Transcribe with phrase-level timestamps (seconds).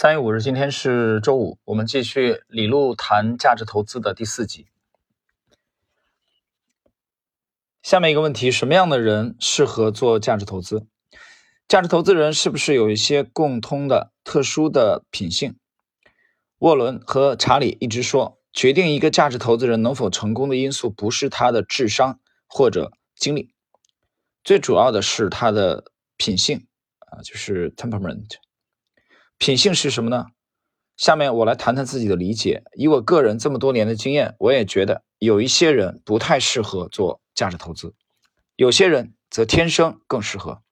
[0.00, 4.68] 三月五日，今天是周五，我们继续李路谈价值投资的第四集。
[7.82, 10.86] 下面一个问题：什么样的人适合做价值投资？
[11.66, 15.56] 价值投资人是不是有一些共通的、特殊的品性？
[16.58, 23.52] 沃伦和查理一直说，决定一个价值投资人能否成功的因素不是他的智商或者经历，
[24.44, 26.68] 最主要的是他的品性
[27.00, 28.36] 啊，就是 temperament。
[29.38, 30.26] 品性是什么呢？
[30.96, 32.64] 下面我来谈谈自己的理解。
[32.74, 37.94] 以我个人这么多年的经验，我也觉得有一些人不太适合做价值投资，
[38.56, 40.62] 有些人则天生更适合。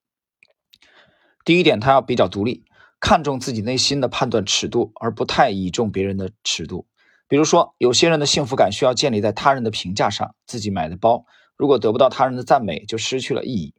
[1.45, 2.65] 第一点，他要比较独立，
[2.99, 6.87] 看重自己内心的判断尺度，而不太倚重别人的尺度。
[7.29, 11.25] 比如说，有些人的幸福感需要建立在他人的评价上，自己买的包
[11.55, 13.73] 如果得不到他人的赞美，就失去了意义。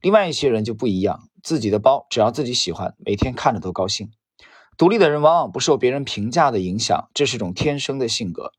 [0.00, 4.10] 另外一些人就不一样，自己的包只要自己喜欢，每天看着都高兴。
[4.76, 8.52] 独立的人往往不受别人评价的影响，这是一种天生的性格。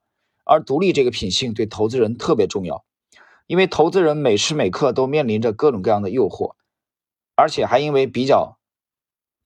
[0.44, 2.86] 而独立这个品性对投资人特别重要，
[3.48, 6.56] 因为投资人每时每刻都面临着各种各样的诱惑，
[7.36, 8.58] 而且还因为比较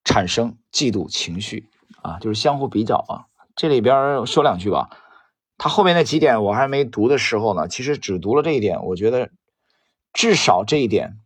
[0.03, 1.69] 产生嫉妒情绪
[2.01, 3.25] 啊，就是相互比较啊。
[3.55, 4.89] 这里边说两句吧，
[5.57, 9.31] 他后面那几点我还没读的时候呢，其实只读了这一点，我觉得
[10.13, 11.17] 至少这一点。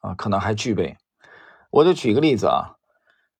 [0.00, 0.96] 啊，可能还具备。
[1.70, 2.77] 我就举个例子啊，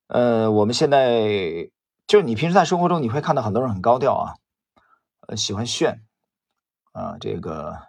[0.08, 1.70] 呃，我们现在
[2.06, 4.34] 就是你平时在生活中你会看到很多人很高调啊，
[5.26, 6.04] 呃，喜欢炫
[6.92, 7.88] 啊，这个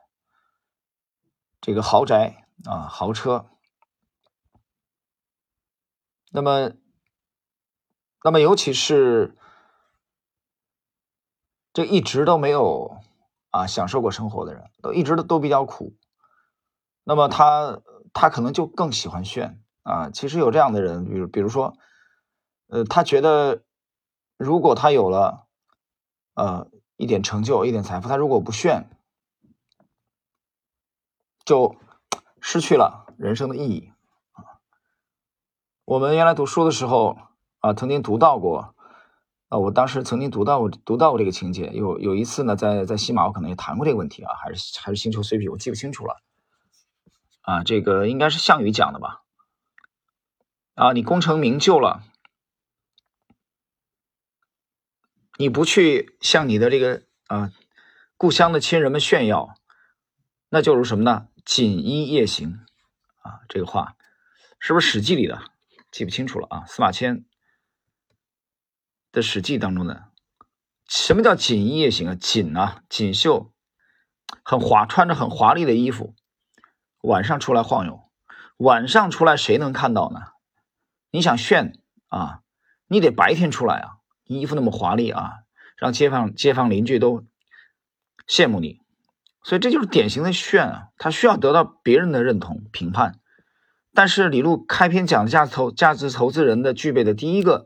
[1.59, 3.48] 这个豪宅啊，豪车。
[6.31, 6.72] 那么，
[8.23, 9.36] 那么尤其是
[11.73, 12.98] 这一直都没有
[13.50, 15.95] 啊享受过生活的人，都一直都都比较苦。
[17.04, 17.81] 那么他。
[18.11, 20.09] 他可能就更喜欢炫啊！
[20.09, 21.78] 其实有这样的人，比如比如说，
[22.70, 23.64] 呃，他觉得
[24.38, 25.48] 如果他有了
[26.36, 26.67] 呃
[26.98, 28.89] 一点成就、一点财富，他如果不炫，
[31.44, 31.76] 就
[32.39, 33.92] 失去了人生的意义！
[35.83, 37.17] 我们原来读书的时候
[37.60, 38.76] 啊，曾经读到过
[39.48, 41.71] 啊，我当时曾经读到过读到过这个情节。
[41.73, 46.21] 有有一次呢，在在西马，我可能也谈过这个问题啊，还是还是星球 C P，，我记不清楚了。
[47.42, 49.23] 啊，这个应该是项羽讲的吧？
[50.76, 52.04] 啊，你功成名就了，
[55.42, 57.54] 你不去向你的这个啊
[58.17, 59.55] 故乡的亲人们炫耀，
[60.50, 61.30] 那就如什么呢？
[61.45, 62.60] 锦衣夜行
[63.22, 63.95] 啊，这个话
[64.60, 65.42] 是不是《史记》里的？
[65.92, 66.66] 记不清楚了啊。
[66.66, 67.23] 司马迁
[69.14, 70.10] 的《史记》当中的，
[70.89, 72.16] 什么叫锦衣夜行啊？
[72.16, 73.54] 锦啊，锦绣，
[74.44, 76.16] 很华，穿着很华丽的衣服。
[77.00, 78.11] 晚上出来晃悠，
[78.58, 80.20] 晚上出来谁能看到呢？
[81.11, 81.80] 你想炫
[82.10, 82.42] 啊，
[82.88, 83.98] 你得白天出来啊，
[84.38, 85.40] 衣服那么华丽啊，
[85.78, 87.26] 让街坊街坊邻居都
[88.28, 88.80] 羡慕你，
[89.44, 93.20] 所以这就是典型的炫啊，他需要得到别人的认同评判。
[93.94, 97.66] 但是李路开篇讲的价值投价值投资人的具备的第一个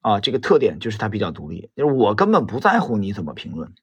[0.00, 3.74] 啊这个特点就是他比较独立，就是我根本不在乎你怎么评论。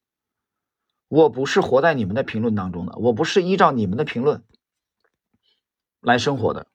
[1.07, 4.43] 我不是活在你们的评论当中的，我不是依照你们的评论
[5.99, 6.67] 来生活的，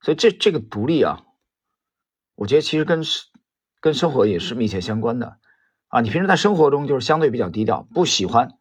[0.00, 1.26] 所以这这个独立啊，
[2.36, 3.02] 我觉得其实跟
[3.82, 5.36] 跟生活也是密切相关的
[5.88, 6.00] 啊。
[6.00, 8.52] 你平时在生活中就是相对比较低调，不喜欢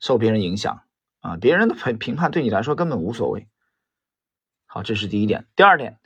[0.00, 0.82] 受别人影响
[1.20, 3.48] 啊，别人的评评判对你来说根本无所谓。
[4.64, 5.46] 好，这是第一点。
[5.56, 5.98] 第二点，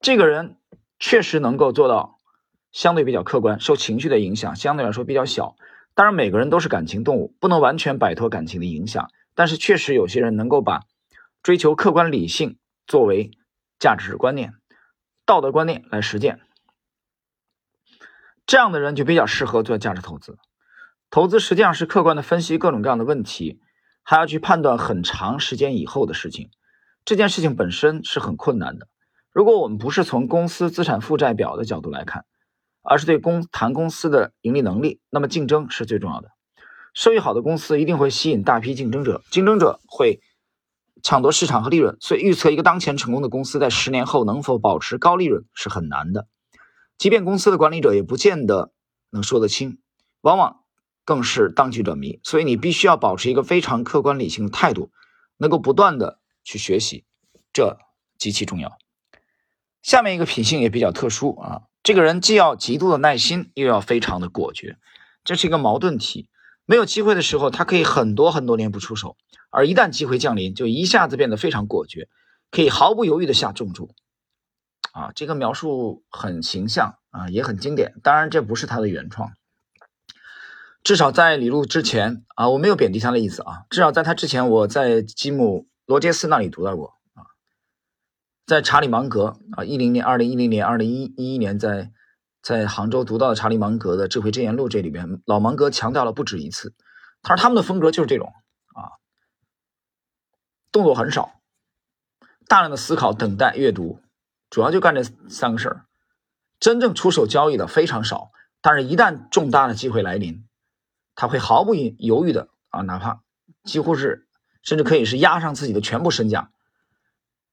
[0.00, 0.56] 这个人
[0.98, 2.18] 确实能够做到
[2.72, 5.54] 相对比较客观，受情绪的影响相对来说比较小。
[5.94, 9.10] 当然，每个人都是感情动物，不能完全摆脱感情的影响。
[9.34, 10.82] 但是，确实有些人能够把
[11.42, 13.30] 追求客观理性作为
[13.78, 14.54] 价值观念、
[15.24, 16.40] 道德观念来实践。
[18.50, 20.36] 这样的人就比较适合做价值投资。
[21.08, 23.60] 投资实际上是客观的分析各种各样的问题，
[24.02, 26.50] 还要去判断很长时间以后的事情。
[27.04, 28.88] 这件事情本身是很困难的。
[29.30, 32.24] 如果我们不是从公司资产负债表的角度来看，
[32.82, 36.30] 而是对公谈公司的盈利能力，那么竞争是最重要的。
[36.92, 40.20] 收益好的公司一定会吸引大批竞争者，竞争者会
[41.04, 46.26] 抢夺市场和利润，所以预测一个当前成功的公司在十年后能否保持高利润是很难的。
[47.00, 48.74] 即便公司的管理者也不见得
[49.08, 49.78] 能说得清，
[50.20, 50.64] 往往
[51.06, 52.20] 更是当局者迷。
[52.22, 54.90] 所以你必须要保持一个非常客观理性的态度，
[55.38, 57.06] 能够不断的去学习，
[57.54, 57.78] 这
[58.18, 58.76] 极其重要。
[59.80, 61.62] 下面一个品性也比较特殊啊。
[61.82, 64.76] 这个人既要极度的耐心，又要非常的果决，
[65.24, 66.28] 这是一个矛盾体。
[66.66, 69.16] 没有机会的时候，他可以很多很多年不出手；
[69.48, 72.10] 而一旦机会降临，就一下子变得非常果决，
[72.50, 73.94] 可以毫不犹豫的下重注。
[74.92, 77.94] 啊，这个描述很形象啊，也很经典。
[78.02, 79.32] 当然，这不是他的原创，
[80.82, 83.66] 至少在李路之前啊，我没有贬低他的意思啊。
[83.70, 87.22] 至少在他之前，我在吉姆罗杰斯那里读到过啊，
[88.46, 91.92] 在查理芒格啊，一零年、二零一零年、二零一一年在
[92.42, 96.74] 在杭州读到的查理芒格的《智慧箴言录》这里边，老芒格强调了不止一次，
[97.22, 98.32] 他说他们的风格就是这种
[98.74, 98.98] 啊，
[100.72, 101.32] 动作很少。
[102.48, 104.00] 大量的思考、等待、阅读，
[104.50, 105.86] 主要就干这三个事儿。
[106.58, 110.44] 真正出手交易的非常少，但是一旦重大的机会来临，
[111.14, 113.22] 他会毫不犹豫的啊，哪怕
[113.64, 114.26] 几乎是
[114.62, 116.50] 甚至可以是压上自己的全部身价。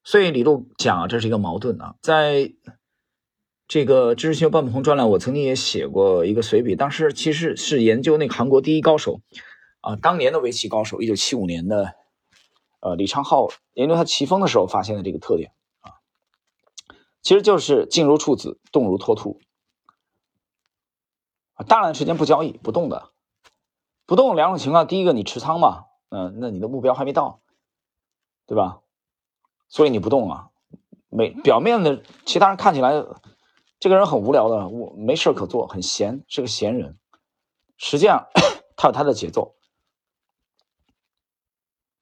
[0.04, 1.96] 所以李路讲啊，这是一个矛盾啊。
[2.02, 2.52] 在
[3.68, 9.22] 这个知识星球半红专栏，我曾经也写过一个随笔，当时其实是研究那个韩国第一高手
[9.82, 11.94] 啊，当年的围棋高手，一九七五年的。
[12.80, 15.52] 呃，李昌镐研究他棋风的时候发现的这个特点，
[17.28, 19.42] 其实就是静如处子，动如脱兔
[21.56, 23.12] 啊，大量的时间不交易、不动的，
[24.06, 27.42] 不动两种情况，第一个你持仓嘛，嗯，那你的目标还没到，
[28.46, 28.80] 对吧？
[29.68, 30.52] 所以你不动啊，
[31.10, 32.94] 没表面的其他人看起来
[33.78, 36.98] 这个人很无聊的，我没事可做，很闲，是个闲人，
[37.76, 38.30] 实际上
[38.78, 39.58] 他有他的节奏。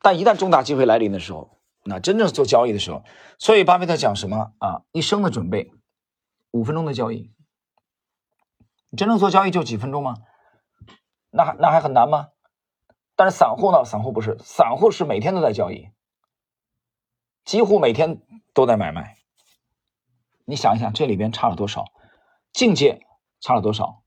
[0.03, 1.57] 但一旦重大机会来临的时候，
[1.87, 3.03] 那真正做交易的时候，
[3.37, 4.81] 所以巴菲特讲什么啊？
[4.91, 5.71] 一生的准备，
[6.49, 7.31] 五分钟的交易。
[8.97, 10.15] 真正做交易就几分钟吗？
[11.29, 12.29] 那还那还很难吗？
[13.15, 13.85] 但是散户呢？
[13.85, 15.89] 散户不是，散户是每天都在交易，
[17.43, 18.19] 几乎每天
[18.53, 19.17] 都在买卖。
[20.45, 21.85] 你想一想，这里边差了多少？
[22.51, 23.05] 境界
[23.39, 24.01] 差了多少？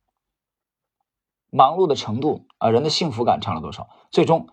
[1.50, 3.88] 忙碌的程度啊，人的幸福感差了多少？
[4.10, 4.48] 最终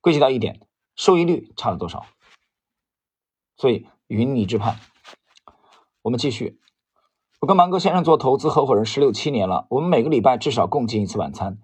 [0.00, 0.60] 归结到一点。
[0.94, 2.06] 收益率差了多少？
[3.62, 4.80] 所以云泥之判。
[6.02, 6.58] 我们继续。
[7.38, 11.58] 我跟芒格先生做投资合伙人十六七年了，我们每个礼拜至少共进一次晚餐。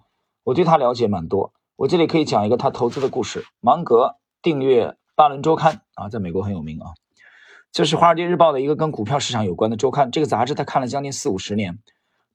[0.45, 1.53] 我对他了解蛮多。
[1.75, 3.45] 我这里可以讲一个他投资的故事。
[3.59, 6.93] 芒格订阅《巴伦周刊》啊，在美国很有名啊，
[7.73, 10.12] 这是《华尔街日报》的一个跟股票市场有关的周刊。
[10.12, 11.81] 这个杂志他看了将近四五十年，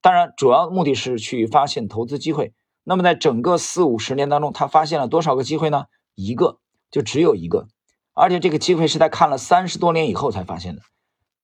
[0.02, 2.54] 当然主要目的是去发现投资机会。
[2.84, 5.86] 那么在整个四五十年当中，他发现了多少个机会呢？
[6.16, 6.60] 一个。
[6.92, 7.70] 就只有一个，
[8.14, 10.82] 而且这个机会是在看了三十多年以后才发现的。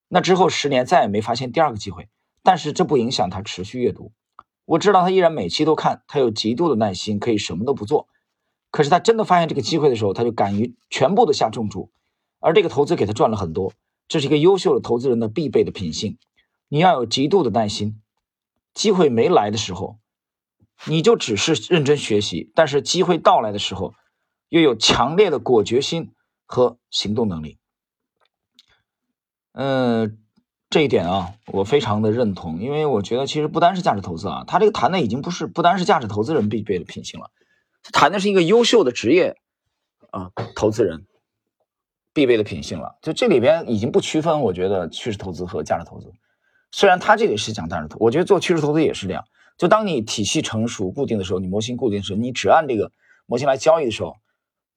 [0.07, 2.09] 那之后十年再也没发现第二个机会，
[2.43, 4.11] 但是这不影响他持续阅读。
[4.65, 8.07] 我知道他依然每期都看，他有极度的耐心，可以什么都不做。
[8.71, 11.91] 可是他真的发现这个机会的时候，他就敢于全部的下重注，
[12.39, 13.73] 而这个投资给他赚了很多。
[14.07, 16.17] 这是一个优秀的投资人的必备的品性。
[16.67, 17.99] 你要有极度的耐心，
[18.75, 19.97] 机会没来的时候，
[20.85, 23.95] 你就只是认真学习；但是机会到来的时候，
[24.49, 26.11] 又有强烈的果决心
[26.51, 27.59] 和行动能力，
[29.51, 30.17] 嗯，
[30.67, 37.29] 这一点啊，我非常的认同，因为我觉得其实不单是价值投资啊，他这个谈的已经不是不单是价值投资人必备的品性了，
[37.83, 39.37] 他谈的是一个优秀的职业
[40.09, 41.05] 啊投资人
[42.13, 42.97] 必备的品性了。
[43.03, 46.11] 就这里边已经不区分，我觉得趋势投资和价值投资，
[46.71, 49.23] 虽然他这里是讲价值投，我觉得做趋势投资也是这样。
[49.55, 52.91] 就当你体系成熟固定的时候，你模型固定的时候，你只按这个
[53.27, 54.17] 模型来交易的时候。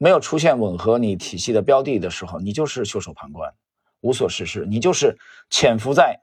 [0.03, 3.55] 没有出现吻合你体系的标的的时候，你就是袖手旁观，
[4.01, 4.67] 无所事事。
[4.67, 5.17] 你就是
[5.49, 6.21] 潜伏在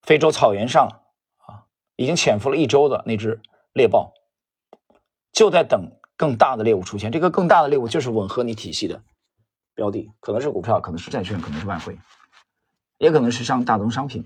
[0.00, 1.02] 非洲草原上
[1.38, 1.66] 啊，
[1.96, 3.42] 已经潜伏了一周的那只
[3.72, 4.14] 猎豹，
[5.32, 7.10] 就在等更大的猎物出现。
[7.10, 9.02] 这个更大的猎物就是吻合你体系的
[9.74, 11.98] 标的，可能是股票，可能是债券，可能是外汇，
[12.98, 14.24] 也可能是像大宗商品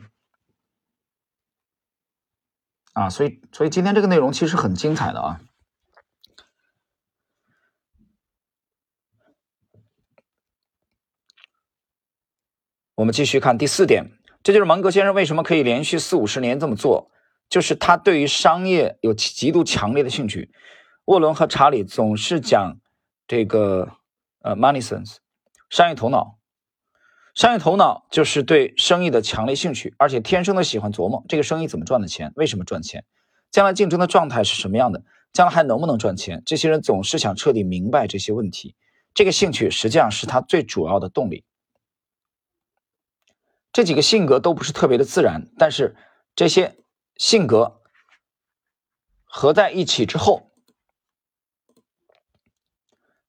[2.92, 3.08] 啊。
[3.08, 5.40] 所以，所以今天这个内容其实很精彩的啊。
[12.98, 14.10] 我们继续看第四点，
[14.42, 17.12] 这就是芒格先生为什么可以连续四五十年这么做，
[17.48, 20.50] 就是他对于商业有极度强烈的兴趣。
[21.04, 22.80] 沃伦和查理总是讲
[23.28, 23.92] 这个
[24.42, 25.18] 呃 money sense，
[25.70, 26.38] 商业头脑，
[27.36, 33.04] 商业头脑就是对生意的强烈兴趣，而且天生的喜欢琢磨这个生意怎么赚的钱，为什么赚钱，
[33.52, 38.74] 将来竞争的状态是什么样的，将来还能不能赚钱，这些人总是想彻底明白这些问题，
[39.14, 41.44] 这个兴趣实际上是他最主要的动力。
[43.78, 45.94] 这几个性格都不是特别的自然，但是
[46.34, 46.74] 这些
[47.16, 47.80] 性格
[49.22, 50.50] 合在一起之后，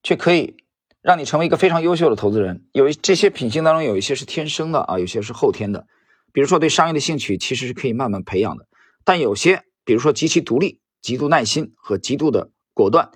[0.02, 0.56] 却可以
[1.02, 2.66] 让你成为一个非常优秀的投资人。
[2.72, 5.86] 有这些品性当中，有一些是天生的啊，有些是后天的。
[6.32, 8.66] 比如说对商业的兴趣，其实是可以慢慢培养的。
[9.04, 13.12] 但有些，比如说极其独立、极度耐心和极度的果断，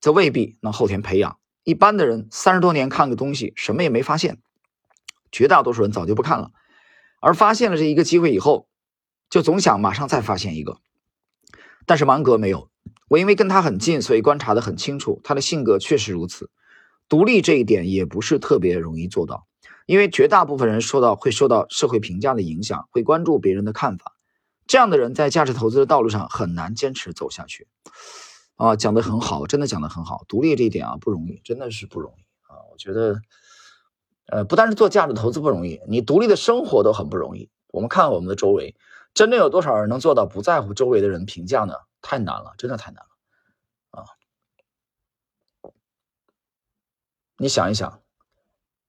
[0.00, 1.38] 则未必能后天培养。
[1.62, 4.38] 一般的人三十多年看个东西，什么也没发现，
[5.30, 6.52] 绝大多数人早就不看了。
[7.20, 8.66] 而发现了这一个机会以后，
[9.28, 10.78] 就总想马上再发现一个。
[11.86, 12.70] 但是芒格没有，
[13.08, 16.50] 我因为跟他很近，所以观察得很清楚，他的性格确实如此。
[17.08, 19.46] 独立这一点也不是特别容易做到，
[19.86, 24.16] 因为绝大部分人受到会受到社会评价的影响，会关注别人的看法。
[24.66, 27.66] 这样的人在价值投资的道路上很难坚持走下去。
[28.54, 30.24] 啊，讲得很好，真的讲得很好。
[30.28, 32.62] 独立这一点啊不容易，真的是不容易啊。
[32.70, 33.20] 我觉得，
[34.30, 37.50] 呃，不单是做价值投资不容易，你独立的生活都很不容易。
[37.68, 38.76] 我们看我们的周围。
[39.12, 41.74] 真正有多少人能做到不在乎周围的人评价呢？
[42.00, 43.10] 太难了，真的太难了
[43.90, 44.06] 啊！
[47.36, 48.00] 你想一想，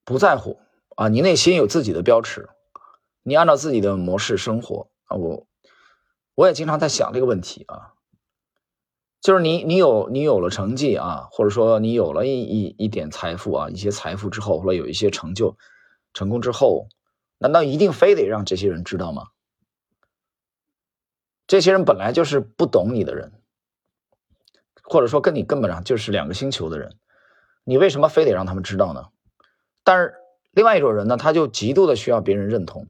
[0.06, 0.60] 不在乎
[0.96, 2.50] 啊，你内心有自己的标尺，
[3.24, 5.18] 你按照自己的模式生活啊。
[5.18, 5.48] 我
[6.36, 7.94] 我也经常在想这个问题啊，
[9.22, 15.56] 就是你你有你有了成绩啊，或者说你有了一一一点财富啊，一些财富之后，或者有一些成就
[16.14, 16.88] 成功之后，
[17.38, 19.28] 难道一定非得让这些人知道吗？
[21.46, 23.32] 这些人本来就是不懂你的人，
[24.84, 26.98] 或者说跟你根本上就是两个星球的人，
[27.64, 29.10] 你为什么非得让他们知道呢？
[29.84, 30.16] 但是
[30.52, 32.88] 另外一种人呢，他就极度的需要别人认同，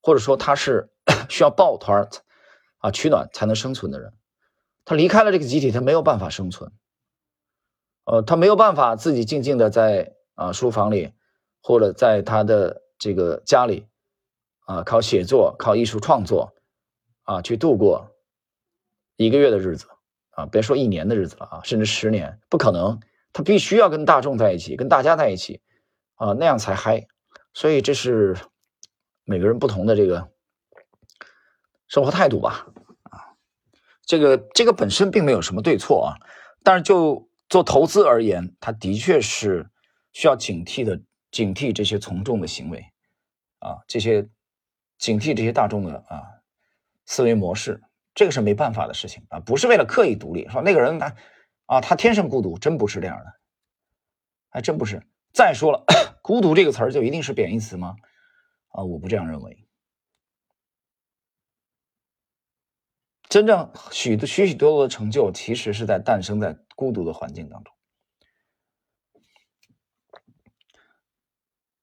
[0.00, 0.90] 或者说他是
[1.28, 2.08] 需要抱团
[2.78, 4.12] 啊取暖才能生存的人，
[4.84, 6.72] 他离开了这个集体，他没有办法生存，
[8.04, 11.12] 呃，他没有办法自己静静的在啊书房里，
[11.62, 13.86] 或者在他的这个家里
[14.66, 16.54] 啊靠写作、靠艺术创作。
[17.24, 18.16] 啊，去度过
[19.14, 19.86] 一个月的日子
[20.30, 22.98] 啊，别说一年的日子了啊，甚至十年不可能。
[23.32, 25.62] 他必须要跟大众在一起，跟大家在一起
[26.16, 27.06] 啊，那样才嗨。
[27.54, 28.36] 所以这是
[29.22, 30.32] 每个人不同的这个
[31.86, 32.66] 生活态度吧。
[34.04, 36.10] 这个这个本身并没有什么对错啊，
[36.62, 39.70] 但是就做投资而言，它的确是
[40.12, 42.84] 需要警惕的，警惕这些从众的行为
[43.60, 44.28] 啊，这些
[44.98, 46.22] 警惕这些大众的啊。
[47.04, 47.82] 思维模式，
[48.14, 50.48] 这个是没办法的事情啊，不是为了刻意独立。
[50.48, 51.14] 说那个人他
[51.66, 53.32] 啊，他天生孤独，真不是这样的，
[54.48, 55.02] 还真不是。
[55.34, 55.84] 再说了，
[56.22, 57.96] 孤独这个词儿就一定是贬义词吗？
[58.68, 59.61] 啊，我不这样认为。
[63.32, 67.72] 真正许多许许多多的成就，其实是在诞生在孤独的环境当中。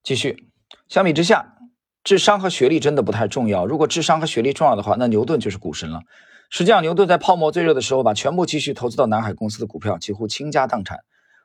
[0.03, 0.47] 继续，
[0.87, 1.55] 相比之下。
[2.03, 3.65] 智商和学历真的不太重要。
[3.65, 6.03] 如果智商和学历重要的话，那牛顿就是股神了。
[6.51, 10.99] 实际上，牛顿在泡沫最热的时候，把全部积蓄投资到南海公司的股票，几乎倾家荡产。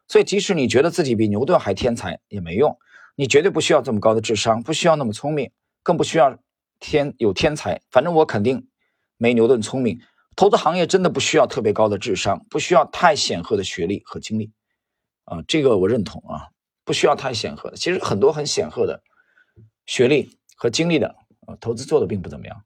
[0.06, 2.76] 所以，即使你觉得自己比牛顿还天才，也没用。
[3.16, 5.50] 你绝对不需要这么高的智商，不需要那么聪明，
[5.82, 6.38] 更不需要
[6.78, 7.80] 天有天才。
[7.90, 8.68] 反正我肯定
[9.16, 10.00] 没牛顿聪明。
[10.36, 14.52] 投资行业真的不需要特别高的智商，不需要太显赫的学历和经历。
[15.24, 16.48] 啊，这个我认同啊，
[16.84, 17.76] 不需要太显赫的。
[17.76, 19.02] 其实很多很显赫的
[19.86, 20.38] 学历。
[20.56, 21.16] 和经历的
[21.46, 22.62] 啊，投资做的并不怎么样。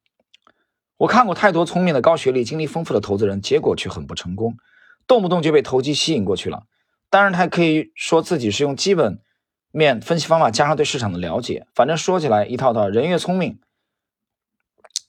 [0.99, 4.57] 我看过太多聪明的、高学历、经历丰富的投资人，结果却很不成功，
[5.07, 6.65] 动不动就被投机吸引过去了。
[7.09, 9.21] 当然，他可以说自己是用基本
[9.73, 12.89] 面分析方法加上对市场的了解，反正说起来一套套。
[12.91, 13.59] 人越聪明，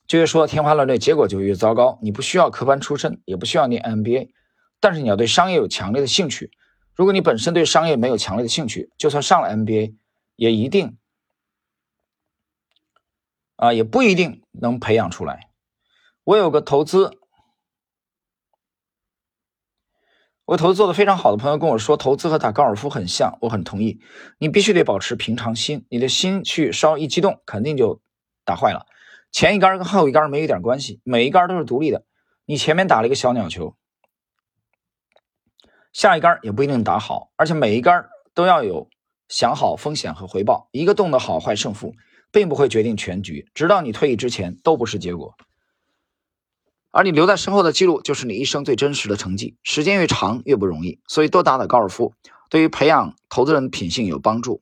[0.09, 1.99] 就越说天花乱坠，结果就越糟糕。
[2.01, 4.31] 你不需要科班出身，也不需要念 MBA，
[4.79, 6.51] 但是你要对商业有强烈的兴趣。
[6.95, 9.93] 如果你本身对商业没有强烈的兴趣，就算上了 MBA，
[10.35, 10.97] 也一定。
[13.55, 15.51] 啊，也不一定能培养出来。
[16.23, 17.11] 我有个投资，
[20.45, 23.99] 我投资做的非常好的朋友跟我说，投资和打高尔夫很像，我很同意。
[24.39, 28.01] 你必须得保持平常心，你的心去稍一激动，肯定就
[28.43, 28.87] 打坏了。
[29.31, 32.03] 前一杆跟后一杆没一点关系，每一杆都是独立的。
[32.45, 33.75] 你前面打了一个小鸟球，
[35.93, 38.89] 下一杆也不一定打好，而且每一杆都要有
[39.27, 41.93] 想好风险和回报，一个动的好坏胜负。
[42.31, 45.35] 并不会决定全局，直到你退役之前都不是结果。
[46.91, 49.57] 而你留在身后的记录，就是你一生最真实的成绩。
[49.63, 52.13] 时间越长越不容易，所以多打打高尔夫，
[52.51, 54.61] 对于培养投资人的品性有帮助。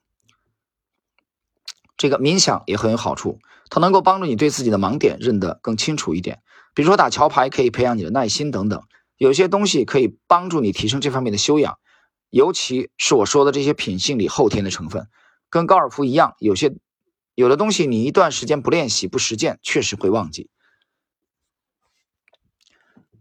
[1.98, 6.42] 这个冥想也很有好处，它能够帮助你对自己的盲点认得更清楚一点。
[6.74, 8.84] 比如说打桥牌可以培养你的耐心等等，
[9.18, 11.78] 有些东西可以帮助你提升这方面的修养，
[12.30, 15.08] 尤其是我说的这些品性里后天的成分，
[15.50, 16.76] 跟高尔夫一样，有些。
[17.36, 20.50] 有的东西你一段时间不练习不实践，确实会忘记。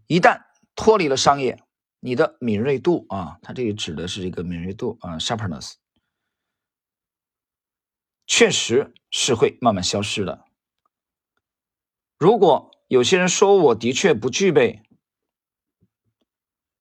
[0.07, 0.41] 一旦
[0.75, 1.61] 脱离了商业，
[1.99, 5.73] 你的敏锐度啊，它这里指的是这个敏锐度啊，sharpness，
[8.27, 10.45] 确实是会慢慢消失的。
[12.19, 14.83] 如果有些人说我的确不具备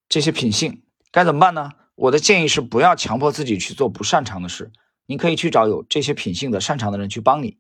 [0.09, 1.71] 这些品性，该怎么办呢？
[1.95, 4.71] 我的建议是不要强迫自己去做不擅长的事。
[5.07, 7.59] 你可以去找有这些品性的、擅长的人去帮你，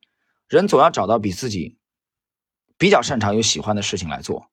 [0.48, 1.78] 人总要找到比自己
[2.76, 4.50] 比较擅长又喜欢的事情来做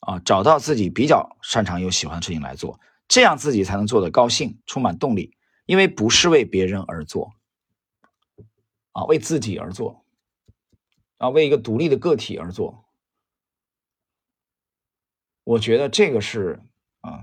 [0.00, 2.78] 啊，找到自己比较擅长又喜欢的事情来做，
[3.08, 5.36] 这样自己才能做得高兴，充满动力。
[5.66, 7.32] 因为不是为别人而做
[8.92, 10.04] 啊，为自己而做
[11.18, 12.84] 啊，为一个独立的个体而做。
[15.44, 16.62] 我觉得这个是
[17.00, 17.20] 啊，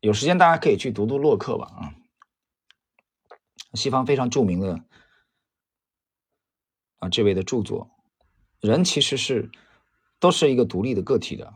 [0.00, 1.94] 有时间大家可以去读读洛克吧啊，
[3.74, 4.84] 西方非常著名的。
[6.98, 7.90] 啊，这位的著作，
[8.60, 9.50] 人其实是
[10.18, 11.52] 都是一个独立的个体的，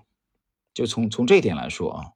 [0.75, 2.13] 就从从这一点来说啊。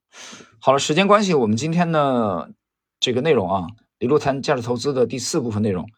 [0.61, 2.52] 好了，时间关系，我们今天的
[3.00, 5.88] 这个内容啊，李路谈价值投资的第四部分内容，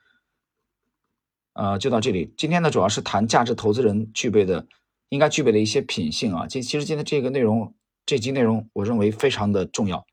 [1.57, 2.33] 呃，就到这里。
[2.37, 4.67] 今天呢，主要是谈价值投资人具备的
[5.09, 6.47] 应该具备的一些品性啊。
[6.47, 10.05] 今其实今天这个内容，这集内容，我认为非常的重要。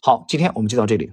[0.00, 1.12] 好，今天我们就到这里。